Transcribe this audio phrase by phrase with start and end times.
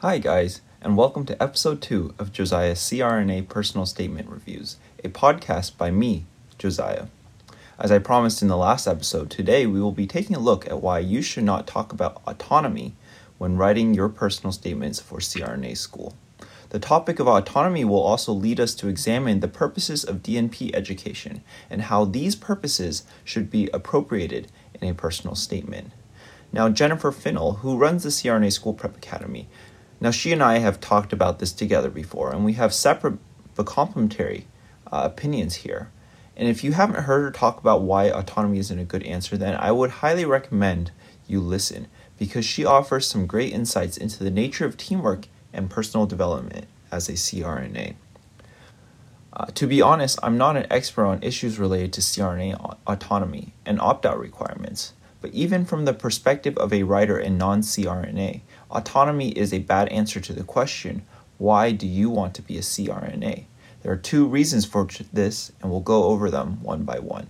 [0.00, 5.78] Hi, guys, and welcome to episode 2 of Josiah's CRNA Personal Statement Reviews, a podcast
[5.78, 6.26] by me,
[6.58, 7.06] Josiah.
[7.78, 10.82] As I promised in the last episode, today we will be taking a look at
[10.82, 12.92] why you should not talk about autonomy
[13.38, 16.14] when writing your personal statements for CRNA school.
[16.68, 21.42] The topic of autonomy will also lead us to examine the purposes of DNP education
[21.70, 25.92] and how these purposes should be appropriated in a personal statement.
[26.52, 29.48] Now, Jennifer Finnell, who runs the CRNA School Prep Academy,
[30.00, 33.18] now she and I have talked about this together before, and we have separate
[33.54, 34.46] but complementary
[34.92, 35.90] uh, opinions here.
[36.36, 39.56] And if you haven't heard her talk about why autonomy isn't a good answer, then
[39.58, 40.90] I would highly recommend
[41.26, 46.06] you listen because she offers some great insights into the nature of teamwork and personal
[46.06, 47.94] development as a CRNA.
[49.32, 53.80] Uh, to be honest, I'm not an expert on issues related to CRNA autonomy and
[53.80, 54.94] opt out requirements,
[55.26, 59.88] but even from the perspective of a writer in non CRNA, autonomy is a bad
[59.88, 61.02] answer to the question
[61.36, 63.46] why do you want to be a CRNA?
[63.82, 67.26] There are two reasons for this, and we'll go over them one by one.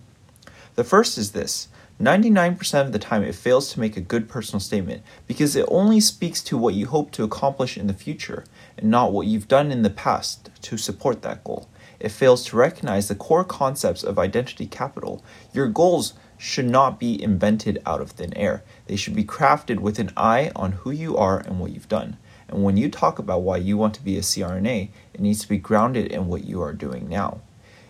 [0.74, 4.60] The first is this 99% of the time, it fails to make a good personal
[4.60, 8.44] statement because it only speaks to what you hope to accomplish in the future
[8.76, 11.66] and not what you've done in the past to support that goal.
[11.98, 15.24] It fails to recognize the core concepts of identity capital.
[15.54, 19.98] Your goals should not be invented out of thin air, they should be crafted with
[19.98, 22.16] an eye on who you are and what you've done.
[22.48, 25.48] And when you talk about why you want to be a CRNA, it needs to
[25.48, 27.40] be grounded in what you are doing now.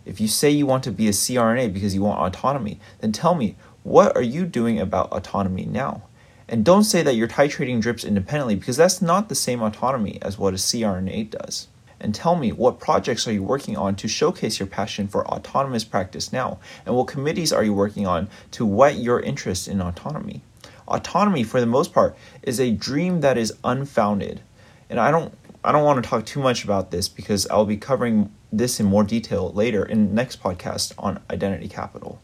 [0.05, 3.35] If you say you want to be a CRNA because you want autonomy, then tell
[3.35, 6.03] me what are you doing about autonomy now?
[6.49, 10.39] And don't say that you're titrating drips independently because that's not the same autonomy as
[10.39, 11.69] what a CRNA does.
[12.01, 15.85] And tell me what projects are you working on to showcase your passion for autonomous
[15.85, 16.59] practice now?
[16.85, 20.43] And what committees are you working on to whet your interest in autonomy?
[20.89, 24.41] Autonomy, for the most part, is a dream that is unfounded.
[24.89, 27.77] And I don't I don't want to talk too much about this because I'll be
[27.77, 32.21] covering this in more detail later in the next podcast on identity capital.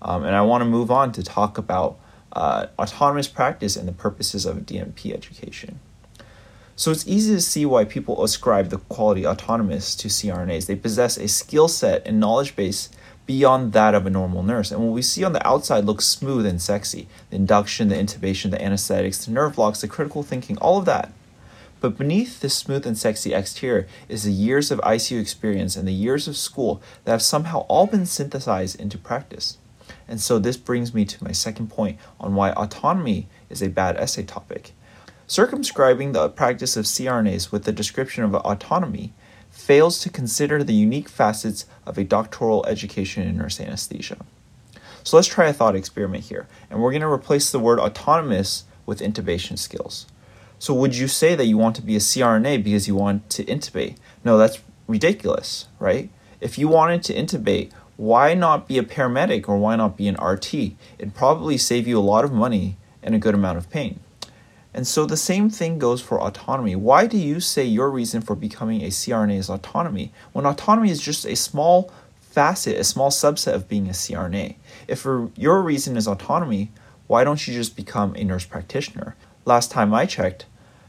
[0.00, 1.98] Um, and I want to move on to talk about
[2.32, 5.80] uh, autonomous practice and the purposes of DNP education.
[6.84, 10.66] So it's easy to see why people ascribe the quality autonomous to CRNAs.
[10.66, 12.90] They possess a skill set and knowledge base
[13.24, 14.70] beyond that of a normal nurse.
[14.70, 18.50] And what we see on the outside looks smooth and sexy the induction, the intubation,
[18.50, 21.10] the anesthetics, the nerve blocks, the critical thinking, all of that.
[21.80, 25.92] But beneath this smooth and sexy exterior is the years of ICU experience and the
[25.92, 29.56] years of school that have somehow all been synthesized into practice.
[30.06, 33.96] And so this brings me to my second point on why autonomy is a bad
[33.96, 34.72] essay topic.
[35.26, 39.14] Circumscribing the practice of CRNAs with the description of autonomy
[39.50, 44.18] fails to consider the unique facets of a doctoral education in nurse anesthesia.
[45.02, 48.64] So let's try a thought experiment here, and we're going to replace the word autonomous
[48.84, 50.06] with intubation skills.
[50.58, 53.44] So, would you say that you want to be a CRNA because you want to
[53.44, 53.96] intubate?
[54.24, 56.10] No, that's ridiculous, right?
[56.40, 60.16] If you wanted to intubate, why not be a paramedic or why not be an
[60.16, 60.54] RT?
[60.98, 64.00] It'd probably save you a lot of money and a good amount of pain.
[64.74, 66.74] And so the same thing goes for autonomy.
[66.74, 71.00] Why do you say your reason for becoming a CRNA is autonomy when autonomy is
[71.00, 74.56] just a small facet, a small subset of being a CRNA?
[74.88, 76.72] If your reason is autonomy,
[77.06, 79.14] why don't you just become a nurse practitioner?
[79.44, 80.46] Last time I checked,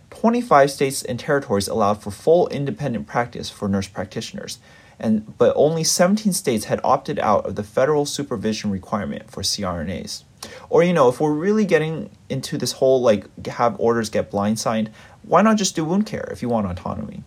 [0.09, 4.57] 25 states and territories allowed for full independent practice for nurse practitioners
[4.99, 10.23] and but only 17 states had opted out of the federal supervision requirement for CRNAs.
[10.69, 14.89] Or you know, if we're really getting into this whole like have orders get blindsided,
[15.23, 17.23] why not just do wound care if you want autonomy?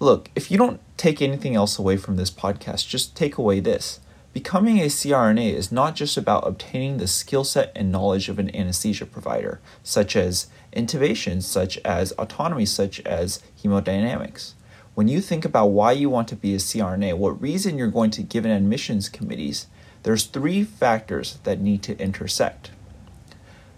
[0.00, 4.00] Look, if you don't take anything else away from this podcast, just take away this.
[4.32, 8.54] Becoming a CRNA is not just about obtaining the skill set and knowledge of an
[8.54, 14.52] anesthesia provider, such as intubation, such as autonomy, such as hemodynamics.
[14.94, 18.10] When you think about why you want to be a CRNA, what reason you're going
[18.12, 19.66] to give an admissions committees,
[20.02, 22.70] there's three factors that need to intersect.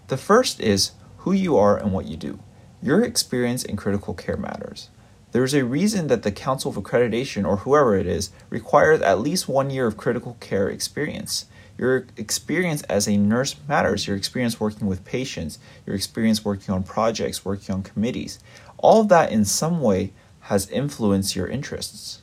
[0.07, 2.39] The first is who you are and what you do.
[2.81, 4.89] Your experience in critical care matters.
[5.31, 9.47] There's a reason that the Council of Accreditation, or whoever it is, requires at least
[9.47, 11.45] one year of critical care experience.
[11.77, 14.07] Your experience as a nurse matters.
[14.07, 18.39] Your experience working with patients, your experience working on projects, working on committees.
[18.77, 22.21] All of that in some way has influenced your interests.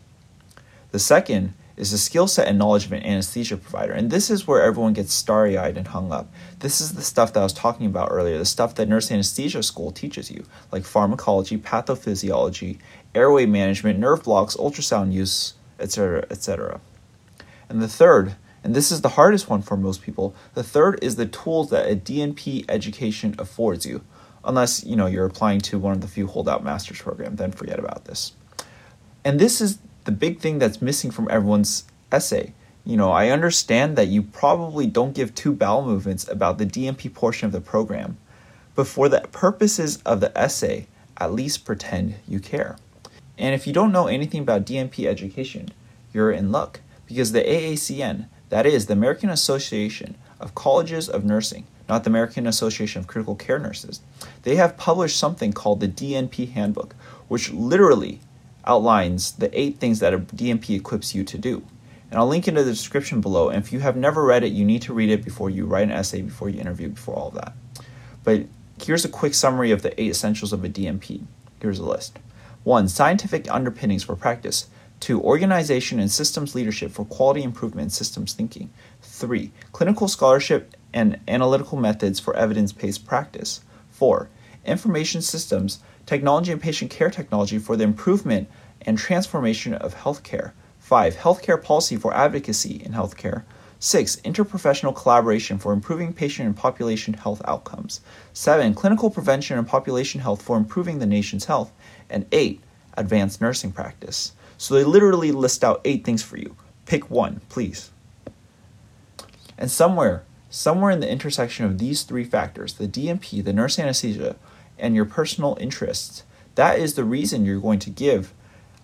[0.91, 3.93] The second is the skill set and knowledge of an anesthesia provider.
[3.93, 6.31] And this is where everyone gets starry eyed and hung up.
[6.59, 9.63] This is the stuff that I was talking about earlier, the stuff that nurse anesthesia
[9.63, 12.79] school teaches you, like pharmacology, pathophysiology,
[13.15, 16.81] airway management, nerve blocks, ultrasound use, etc., etc.
[17.69, 18.35] And the third,
[18.65, 21.91] and this is the hardest one for most people, the third is the tools that
[21.91, 24.03] a DNP education affords you
[24.45, 27.37] unless you know you're applying to one of the few holdout master's program.
[27.37, 28.33] Then forget about this.
[29.25, 32.55] And this is the big thing that's missing from everyone's essay.
[32.82, 37.12] You know, I understand that you probably don't give two bowel movements about the DNP
[37.12, 38.16] portion of the program,
[38.75, 40.87] but for the purposes of the essay,
[41.19, 42.78] at least pretend you care.
[43.37, 45.72] And if you don't know anything about DNP education,
[46.14, 51.66] you're in luck because the AACN, that is the American Association of Colleges of Nursing,
[51.87, 54.00] not the American Association of Critical Care Nurses,
[54.44, 56.94] they have published something called the DNP Handbook,
[57.28, 58.20] which literally
[58.69, 61.65] outlines the eight things that a DNP equips you to do.
[62.11, 63.49] And I'll link it in the description below.
[63.49, 65.85] And if you have never read it, you need to read it before you write
[65.85, 67.55] an essay, before you interview, before all of that.
[68.25, 68.44] But
[68.81, 71.25] here's a quick summary of the eight essentials of a DNP.
[71.61, 72.19] Here's a list.
[72.65, 72.88] 1.
[72.88, 74.69] Scientific underpinnings for practice.
[75.00, 75.20] 2.
[75.20, 78.70] Organization and systems leadership for quality improvement and systems thinking.
[79.03, 79.53] 3.
[79.73, 83.61] Clinical scholarship and analytical methods for evidence based practice.
[83.93, 84.29] 4.
[84.65, 88.49] Information systems, technology and patient care technology for the improvement
[88.81, 90.52] and transformation of healthcare.
[90.78, 91.16] 5.
[91.16, 93.44] Healthcare policy for advocacy in healthcare.
[93.78, 94.16] 6.
[94.25, 98.00] Interprofessional collaboration for improving patient and population health outcomes.
[98.32, 98.72] 7.
[98.72, 101.70] Clinical prevention and population health for improving the nation's health.
[102.08, 102.58] And 8.
[102.96, 104.32] Advanced nursing practice.
[104.56, 106.56] So they literally list out eight things for you.
[106.87, 107.90] Pick one, please.
[109.58, 114.37] And somewhere, somewhere in the intersection of these three factors the DNP, the nurse anesthesia,
[114.79, 116.25] and your personal interests
[116.59, 118.35] that is the reason you're going to give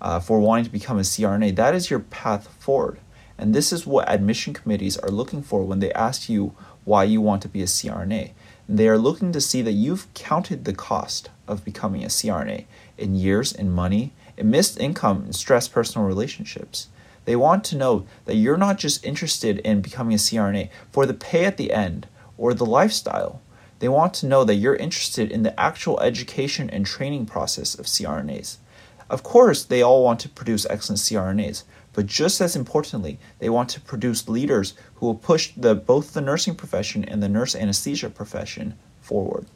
[0.01, 1.57] uh, for wanting to become a CRNA.
[1.57, 3.01] That is your path forward.
[3.37, 6.55] And this is what admission committees are looking for when they ask you
[6.85, 8.31] why you want to be a CRNA.
[8.69, 13.17] They are looking to see that you've counted the cost of becoming a CRNA in
[13.17, 16.91] years, in money, in missed income, in stressed personal relationships.
[17.25, 21.15] They want to know that you're not just interested in becoming a CRNA for the
[21.15, 22.07] pay at the end
[22.39, 23.41] or the lifestyle.
[23.79, 27.87] They want to know that you're interested in the actual education and training process of
[27.87, 28.59] CRNAs.
[29.11, 33.69] Of course, they all want to produce excellent CRNAs, but just as importantly, they want
[33.71, 38.11] to produce leaders who will push the, both the nursing profession and the nurse anesthesia
[38.11, 39.47] profession forward.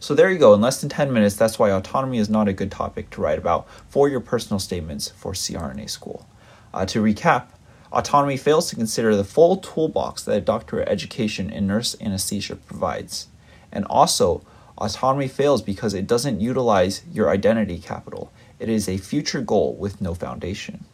[0.00, 0.54] So there you go.
[0.54, 3.38] In less than 10 minutes, that's why autonomy is not a good topic to write
[3.38, 6.28] about for your personal statements for CRNA school.
[6.72, 7.48] Uh, to recap,
[7.92, 13.28] autonomy fails to consider the full toolbox that a doctorate education in nurse anesthesia provides.
[13.72, 14.42] And also,
[14.76, 18.32] autonomy fails because it doesn't utilize your identity capital.
[18.58, 20.84] It is a future goal with no foundation.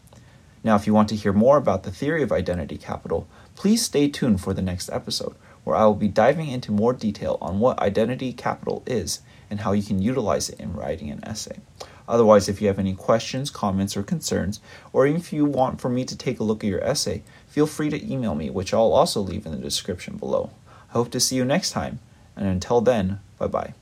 [0.63, 4.09] Now, if you want to hear more about the theory of identity capital, please stay
[4.09, 7.79] tuned for the next episode, where I will be diving into more detail on what
[7.81, 9.21] identity capital is
[9.51, 11.59] and how you can utilize it in writing an essay.
[12.07, 14.61] Otherwise, if you have any questions, comments, or concerns,
[14.93, 17.91] or if you want for me to take a look at your essay, feel free
[17.91, 20.51] to email me, which I'll also leave in the description below.
[20.91, 22.01] I hope to see you next time,
[22.37, 23.75] and until then, bye bye.